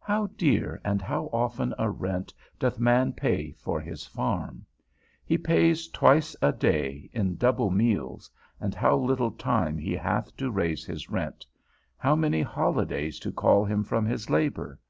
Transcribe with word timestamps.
How 0.00 0.26
dear, 0.26 0.80
and 0.84 1.00
how 1.00 1.26
often 1.32 1.72
a 1.78 1.88
rent 1.88 2.34
doth 2.58 2.80
man 2.80 3.12
pay 3.12 3.52
for 3.52 3.80
his 3.80 4.04
farm! 4.04 4.66
He 5.24 5.38
pays 5.38 5.86
twice 5.86 6.34
a 6.42 6.50
day, 6.52 7.08
in 7.12 7.36
double 7.36 7.70
meals, 7.70 8.28
and 8.58 8.74
how 8.74 8.96
little 8.96 9.30
time 9.30 9.78
he 9.78 9.92
hath 9.92 10.36
to 10.38 10.50
raise 10.50 10.84
his 10.84 11.08
rent! 11.10 11.46
How 11.96 12.16
many 12.16 12.42
holidays 12.42 13.20
to 13.20 13.30
call 13.30 13.64
him 13.64 13.84
from 13.84 14.04
his 14.04 14.28
labour! 14.28 14.80